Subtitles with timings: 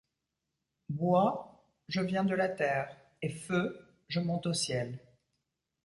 [0.89, 4.97] Bois, je viens de la terre, et, feu, je monte au ciel.